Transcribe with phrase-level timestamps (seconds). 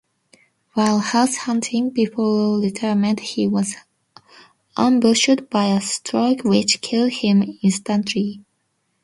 [0.73, 3.75] While house-hunting before retirement he was
[4.75, 8.43] 'ambushed by a stroke which killed him instantly'.